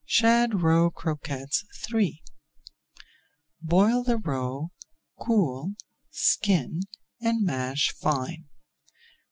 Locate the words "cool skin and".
5.19-7.45